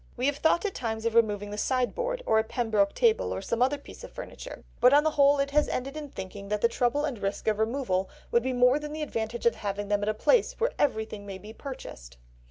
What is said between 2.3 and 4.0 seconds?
a Pembroke table, or some other